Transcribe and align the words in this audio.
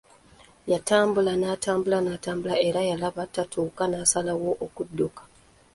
Yatambula, 0.71 1.33
n’atambula, 1.37 1.97
n’atambula 2.01 2.53
era 2.67 2.81
yalaba 2.89 3.23
tatuuka 3.35 3.83
n’asalawo 3.87 4.51
okudduka. 4.65 5.21